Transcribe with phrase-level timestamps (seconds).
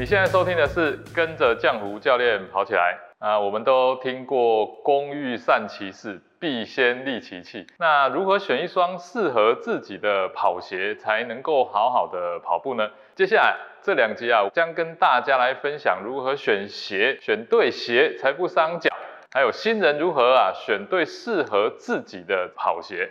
[0.00, 7.66] 你现在收听的是跟着浆糊教练跑起来啊，我们都听过工欲善其事，必先利其器。
[7.78, 12.88] 那如何选一双适合自己的跑鞋，才能够好好的跑步呢？
[13.14, 18.88] 接下来这两集啊，将跟大家来分享如何选鞋，选对鞋才不伤脚，
[19.30, 23.10] 还有新人如何啊选对适合自己的跑鞋。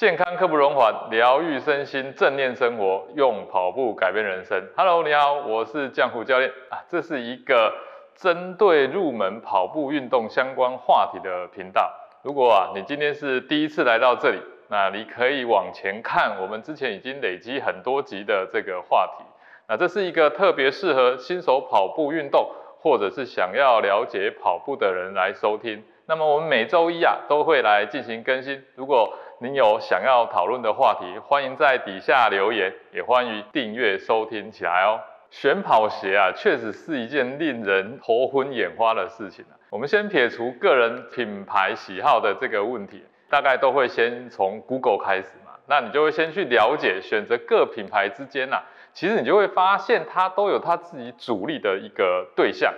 [0.00, 4.66] 健康刻不容缓，疗愈身心，正念生活，用跑步改变人生。
[4.74, 6.80] Hello，你好，我是江湖教练啊。
[6.88, 7.70] 这是一个
[8.16, 11.92] 针对入门跑步运动相关话题的频道。
[12.22, 14.40] 如果啊你今天是第一次来到这里，
[14.70, 19.24] 那你可以往前看，我们之前已经累积很多集的这个话题。
[19.68, 25.84] 那这是一个特别适合新手跑步运动，或者是想要了解跑步的人来收听。
[26.06, 28.64] 那么我们每周一啊都会来进行更新。
[28.74, 29.12] 如果
[29.42, 35.00] 您有想要讨论的话题，欢迎在底下留言，也欢迎订阅收听起来哦。
[35.30, 39.56] 选跑鞋啊，确实是一件令人头昏眼花的事情啊。
[39.70, 45.52] 我们先撇除个人品牌喜好的这个问题，大概都会先从 Google 开始嘛。
[45.66, 48.60] 那你就会先去了解选择各品牌之间呐，
[48.92, 52.70] 其实你就会发现它都有它自己主力的一个对象。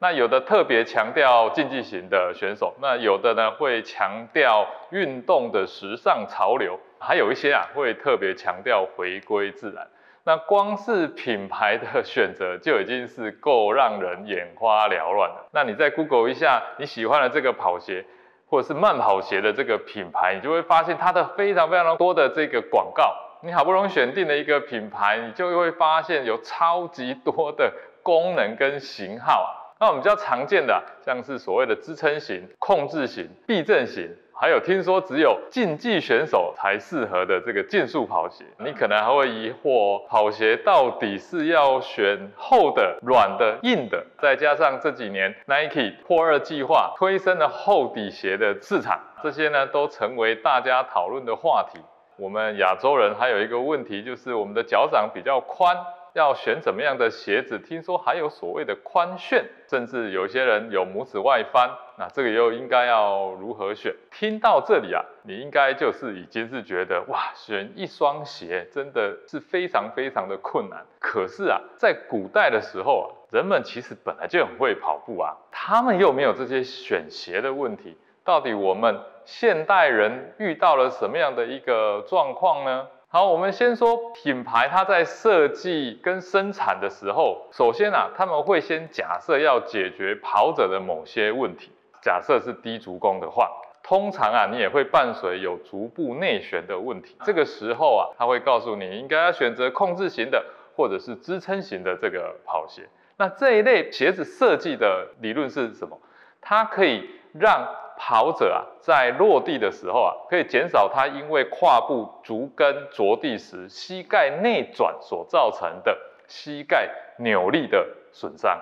[0.00, 9.86] 那有的特别强调竞技型的选手，那有的呢会强调运动的时尚潮流，还有一些啊会特别强调回归自然。
[10.24, 15.48] 那光是品牌的选择就已经是够让人眼花缭乱了。
[15.52, 18.04] 那你在 Google 一下你喜欢的这个跑鞋，
[18.46, 23.16] 或者是慢跑鞋的这个品牌，你就会发现它的非常非常多的这个广告。
[23.42, 29.57] 你好不容易选定了一个品牌，你就会发现有超级多的功能跟型号啊。
[29.80, 44.04] 那我们比较常见的，像是所谓的支撑型、控制型、避震型，还有听说只有竞技选手才适合的这个竞速跑鞋，你可能还会疑惑，跑鞋到底是要选厚的、软的、硬的？
[44.20, 51.78] 再加上这几年 Nike 破二计划推升了厚底鞋的市场，这些呢都成为大家讨论的话题。
[52.18, 55.76] 我们亚洲人还有一个问题，就是我们的脚掌比较宽。
[56.14, 57.60] 要选怎么样的鞋子？
[57.60, 63.94] 听说还有所谓的宽楦，甚至有些人有拇指外翻，那这个又应该要如何选？
[64.10, 70.84] 听到这里啊，你应该就是已经是觉得哇，选一双鞋真的是非常非常的困难。
[70.98, 77.96] 可是啊，在古代的时候啊，人们其实本来就很会跑步啊，他们又没有这些选鞋的问题。
[78.28, 82.86] 到底我们现代人遇到了什么样的一个状况呢？
[83.08, 91.70] 好，我们先说品牌，它在设计跟生产的时候，首先啊，他们会先假设要解决跑者的某些问题。
[92.02, 93.50] 假设是低足弓的话，
[93.82, 97.16] 通常啊，你也会伴随有足部内旋的问题。
[97.24, 100.44] 这个时候啊，他会告诉你应该要选择控制型的
[100.76, 102.90] 或者是支撑型的这个跑鞋。
[103.16, 105.98] 那这一类鞋子设计的理论是什么？
[106.42, 107.66] 它可以让
[107.96, 118.58] 跑者啊，在落地的时候啊，可以减少他因为胯部足跟着地时膝盖内转所造成的膝盖扭力的损伤。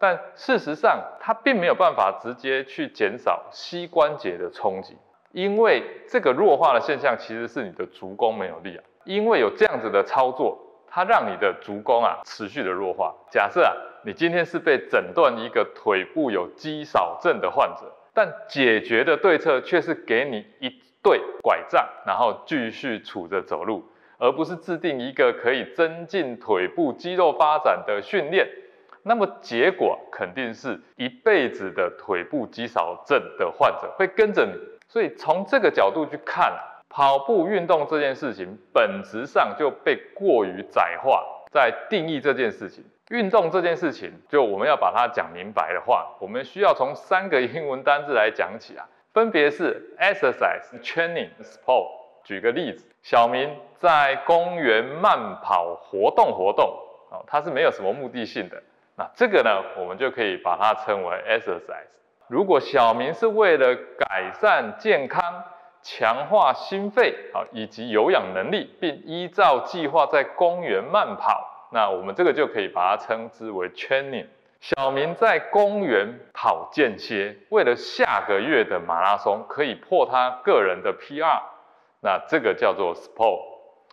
[0.00, 4.96] 但事实上，它并没有办法直接去减少膝关节的冲击，
[5.32, 8.84] 因为这个弱化的现象其实是你的足弓没有力啊。
[9.02, 10.56] 因为有这样子的操作，
[10.86, 13.12] 它让你的足弓啊持续的弱化。
[13.28, 13.72] 假设啊，
[14.04, 17.92] 你今天是被诊断一个腿部有肌少症的患者。
[18.18, 20.68] 但解决的对策却是给你一
[21.04, 28.48] 对拐杖，然后继续杵着走路，而不是制定一个可以增进腿部肌肉发展的训练。
[29.04, 34.52] 那么结果肯定是一辈子的腿部肌少症的患者会跟着你。
[34.88, 36.52] 所以从这个角度去看，
[36.88, 42.84] 跑步运动这件事情本质上就被过于窄化，在定义这件事情。
[43.10, 51.88] 运动这件事情，就我们要把它讲明白的话，我们需要从三个英文单字来讲起啊，分别是 exercise、training、sport。
[52.24, 56.66] 举个例子，小明在公园慢跑活动活动，
[57.10, 58.62] 哦，它是没有什么目的性的，
[58.96, 61.88] 那这个呢，我们就可以把它称为 exercise。
[62.26, 65.42] 如果小明是为了改善健康、
[65.80, 71.57] 强化心肺啊以及有氧能力，并依照计划在公园慢跑。
[71.70, 74.26] 那我们这个就可以把它称之为 training。
[74.60, 81.40] 小明在公园跑间歇，为了下个月的马拉松可以破他个人的 PR，
[82.00, 83.40] 那这个叫做 sport，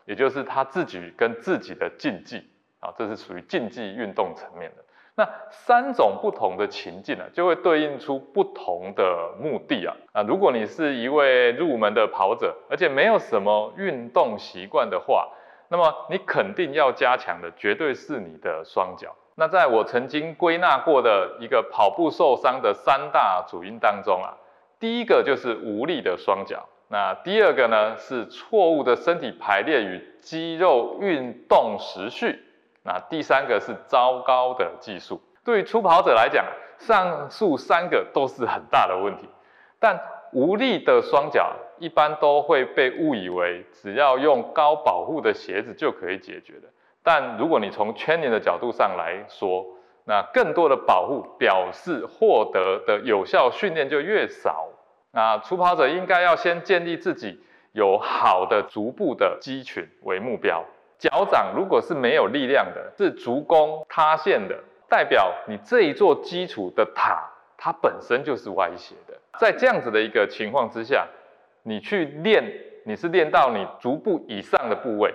[0.06, 2.50] 也就是他自己跟自己的竞技
[2.80, 4.84] 啊，这是属于竞技运动层面的。
[5.18, 9.96] 那三种不同的情境呢，就会对应出不同的目的啊。
[10.14, 15.30] 啊，如果你是一位入门的跑者，而且没有什么运动习惯的话，
[15.68, 19.16] 那么你肯定要加强的，绝对是你的双脚。
[19.36, 24.38] 那在我曾经归纳过的一个跑步受伤的三大主因当中啊，
[24.80, 32.40] 第一个就是无力的双脚，那第二个呢是错误的身体排列与肌肉运动时序，
[32.84, 35.22] 那第三个是糟糕的技术。
[35.44, 36.46] 对于初跑者来讲，
[36.78, 39.28] 上述三个都是很大的问题，
[39.80, 40.00] 但
[40.32, 46.70] 无力的双脚一般都会被误以为只要用高保护的鞋子就可以解决的。
[47.04, 49.66] 但如果你从圈年的角度上来说，
[50.06, 54.68] 那更多的保护表示获得的有效训练就越少。
[55.12, 57.40] 那初跑者应该要先建立自己
[57.72, 60.64] 有好的足部的肌群为目标。
[60.98, 64.58] 脚掌如果是没有力量的，是足弓塌陷的，
[64.88, 69.14] 代表你这一座基础的塔它本身就是歪斜的。
[69.40, 71.08] 在这样子的一个情况之下，
[71.68, 72.44] 你去练，
[72.86, 75.12] 你是练到你足部以上的部位。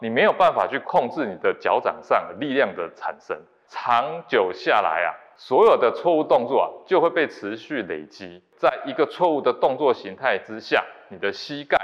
[0.00, 3.34] 你没有办法去控制你的脚掌上力量的产生，
[3.66, 11.78] 长久下来啊，所有的错误动作啊就会被持续累积，在一个错误的动作形态之下，你的膝盖，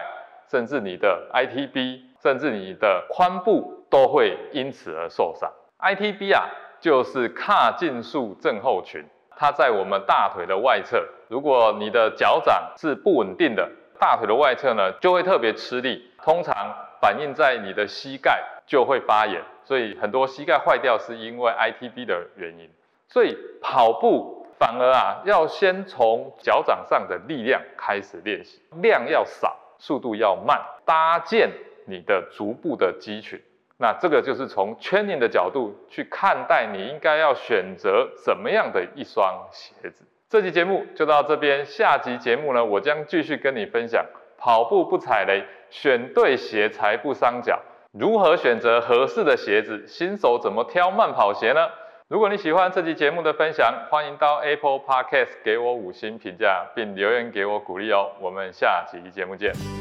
[0.51, 5.51] 甚至你的 ITB，甚至你的髋部都会因此而受伤。
[5.79, 6.45] ITB 啊，
[6.79, 9.03] 就是髂胫束症候群，
[9.35, 13.71] 它在我们大腿的外侧，如果你的脚掌是不稳定的，
[14.01, 16.75] 大腿的外侧呢就会特别吃力，通常。
[17.01, 22.69] 反映在你的膝盖就会发炎，所以很多膝盖坏掉是因为 ITB 的原因。
[23.09, 31.51] 所以跑步反而啊，要先从脚掌上的力量开始练习，量要少，速度要慢，搭建
[31.87, 33.43] 你的足部的肌群。
[33.79, 40.05] 那这个就是从圈 g 的角度去看待，你应该要选择怎么样的一双鞋子。
[40.31, 44.07] 这期节目就到这边，下集节目呢，我将继续跟你分享
[44.39, 45.45] 跑步不踩雷。
[45.71, 47.61] 选对鞋才不伤脚。
[47.93, 49.85] 如何选择合适的鞋子？
[49.89, 51.69] 新手怎么挑慢跑鞋呢？
[52.07, 58.13] 如果你喜欢这期节目的分享，欢迎到 Apple Podcast 给我五星评价，并留言给我鼓励哦。
[58.21, 59.80] 我们下期节目见。